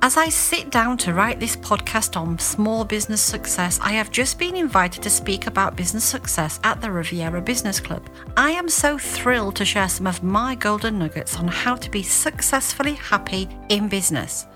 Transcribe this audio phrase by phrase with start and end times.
[0.00, 4.38] As I sit down to write this podcast on small business success, I have just
[4.38, 8.08] been invited to speak about business success at the Riviera Business Club.
[8.36, 12.04] I am so thrilled to share some of my golden nuggets on how to be
[12.04, 14.46] successfully happy in business.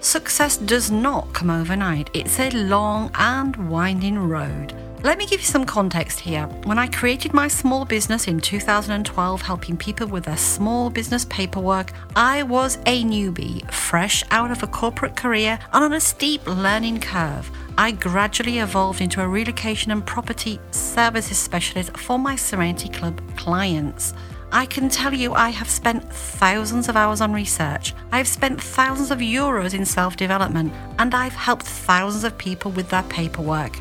[0.00, 4.74] Success does not come overnight, it's a long and winding road.
[5.02, 6.44] Let me give you some context here.
[6.64, 11.92] When I created my small business in 2012, helping people with their small business paperwork,
[12.14, 17.00] I was a newbie, fresh out of a corporate career and on a steep learning
[17.00, 17.50] curve.
[17.78, 24.12] I gradually evolved into a relocation and property services specialist for my Serenity Club clients.
[24.52, 27.94] I can tell you I have spent thousands of hours on research.
[28.12, 32.90] I've spent thousands of euros in self development, and I've helped thousands of people with
[32.90, 33.78] their paperwork.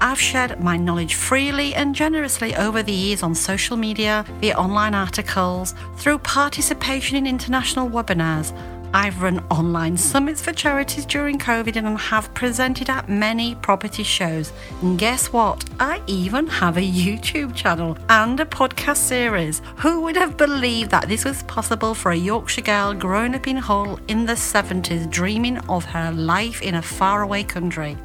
[0.00, 4.94] I've shared my knowledge freely and generously over the years on social media, via online
[4.94, 8.52] articles, through participation in international webinars.
[8.94, 14.52] I've run online summits for charities during COVID and have presented at many property shows.
[14.80, 15.64] And guess what?
[15.78, 19.60] I even have a YouTube channel and a podcast series.
[19.78, 23.56] Who would have believed that this was possible for a Yorkshire girl growing up in
[23.56, 27.96] Hull in the 70s, dreaming of her life in a faraway country?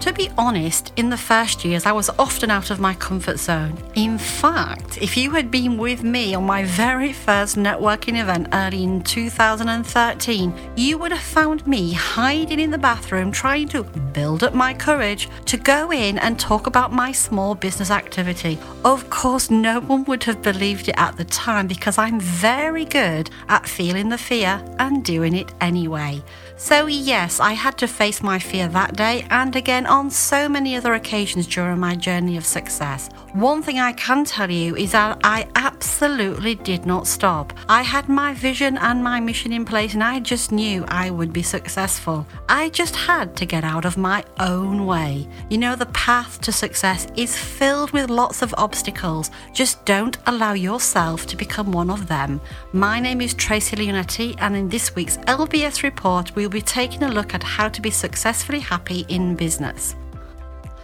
[0.00, 3.76] To be honest, in the first years, I was often out of my comfort zone.
[3.94, 8.84] In fact, if you had been with me on my very first networking event early
[8.84, 14.54] in 2013, you would have found me hiding in the bathroom trying to build up
[14.54, 18.58] my courage to go in and talk about my small business activity.
[18.84, 23.30] Of course, no one would have believed it at the time because I'm very good
[23.48, 26.22] at feeling the fear and doing it anyway.
[26.58, 30.74] So, yes, I had to face my fear that day and again on so many
[30.74, 33.10] other occasions during my journey of success.
[33.34, 37.52] One thing I can tell you is that I absolutely did not stop.
[37.68, 41.34] I had my vision and my mission in place, and I just knew I would
[41.34, 42.26] be successful.
[42.48, 45.28] I just had to get out of my own way.
[45.50, 49.30] You know, the path to success is filled with lots of obstacles.
[49.52, 52.40] Just don't allow yourself to become one of them.
[52.72, 57.08] My name is Tracy Leonetti, and in this week's LBS report, we'll be taking a
[57.08, 59.96] look at how to be successfully happy in business.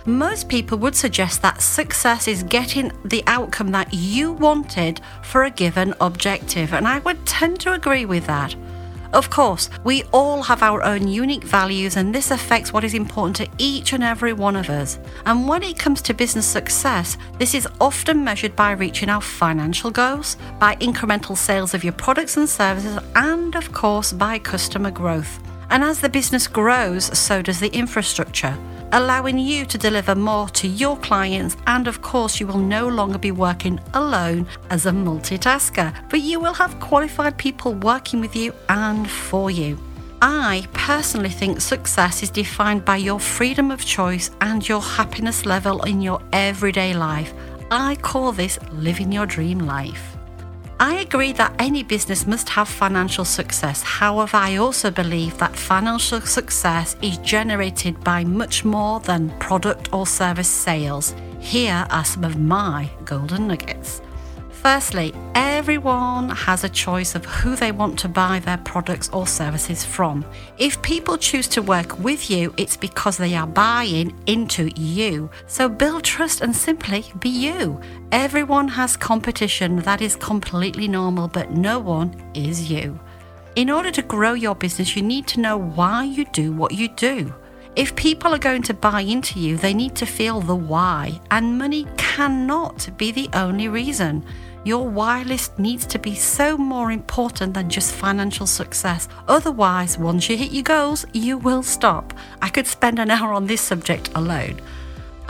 [0.07, 5.51] Most people would suggest that success is getting the outcome that you wanted for a
[5.51, 8.57] given objective, and I would tend to agree with that.
[9.13, 13.37] Of course, we all have our own unique values, and this affects what is important
[13.37, 14.99] to each and every one of us.
[15.27, 19.93] And when it comes to business success, this is often measured by reaching our financial
[19.93, 25.39] goals, by incremental sales of your products and services, and of course, by customer growth.
[25.73, 28.57] And as the business grows, so does the infrastructure
[28.93, 31.57] allowing you to deliver more to your clients.
[31.67, 36.39] And of course, you will no longer be working alone as a multitasker, but you
[36.39, 39.79] will have qualified people working with you and for you.
[40.21, 45.83] I personally think success is defined by your freedom of choice and your happiness level
[45.83, 47.33] in your everyday life.
[47.71, 50.12] I call this living your dream life.
[50.83, 53.83] I agree that any business must have financial success.
[53.83, 60.09] However, I also believe that financial success is generated by much more than product or
[60.09, 61.15] service sales.
[61.39, 64.03] Here are some of my golden nuggets.
[64.63, 69.85] Firstly, everyone has a choice of who they want to buy their products or services
[69.85, 70.25] from.
[70.57, 75.29] If people choose to work with you, it's because they are buying into you.
[75.49, 77.81] So build trust and simply be you.
[78.13, 83.01] Everyone has competition, that is completely normal, but no one is you.
[83.57, 86.87] In order to grow your business, you need to know why you do what you
[86.87, 87.35] do.
[87.75, 91.59] If people are going to buy into you, they need to feel the why, and
[91.59, 94.25] money cannot be the only reason.
[94.65, 99.09] Your why list needs to be so more important than just financial success.
[99.27, 102.15] Otherwise, once you hit your goals, you will stop.
[102.41, 104.61] I could spend an hour on this subject alone.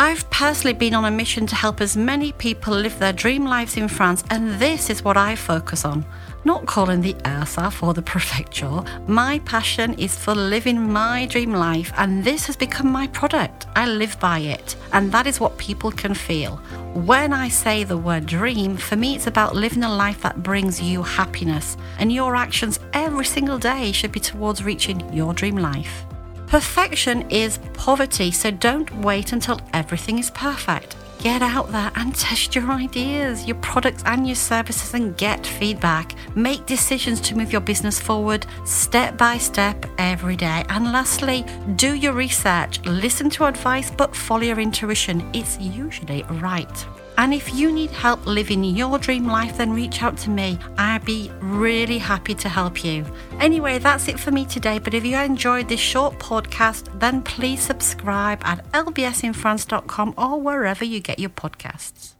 [0.04, 3.76] I've personally been on a mission to help as many people live their dream lives
[3.76, 6.04] in France, and this is what I focus on.
[6.44, 8.82] Not calling the URSSAF or the prefecture.
[9.06, 13.68] My passion is for living my dream life, and this has become my product.
[13.76, 16.56] I live by it, and that is what people can feel.
[16.94, 20.82] When I say the word dream, for me it's about living a life that brings
[20.82, 26.04] you happiness, and your actions every single day should be towards reaching your dream life.
[26.52, 30.96] Perfection is poverty, so don't wait until everything is perfect.
[31.18, 36.14] Get out there and test your ideas, your products, and your services and get feedback.
[36.36, 40.62] Make decisions to move your business forward step by step every day.
[40.68, 41.46] And lastly,
[41.76, 45.26] do your research, listen to advice, but follow your intuition.
[45.32, 46.86] It's usually right.
[47.18, 50.58] And if you need help living your dream life, then reach out to me.
[50.78, 53.04] I'd be really happy to help you.
[53.40, 54.78] Anyway, that's it for me today.
[54.78, 61.00] But if you enjoyed this short podcast, then please subscribe at lbsinfrance.com or wherever you
[61.00, 62.14] get your podcasts.